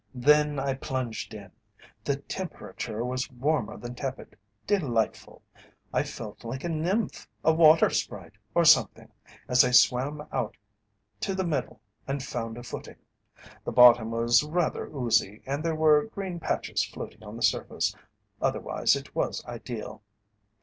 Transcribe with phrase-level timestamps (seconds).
[0.15, 1.51] "Then I plunged in
[2.05, 4.35] the temperature was warmer than tepid
[4.65, 5.43] delightful.
[5.93, 9.11] I felt like a nymph, a water sprite, or something,
[9.47, 10.57] as I swam out
[11.19, 12.97] to the middle and found a footing.
[13.63, 17.95] The bottom was rather oozy, and there were green patches floating on the surface,
[18.41, 20.01] otherwise it was ideal.